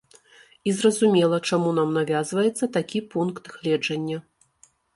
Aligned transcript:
І 0.71 0.71
зразумела, 0.77 1.37
чаму 1.49 1.75
нам 1.81 1.93
навязваецца 1.99 2.71
такі 2.81 3.05
пункт 3.15 3.43
гледжання. 3.61 4.17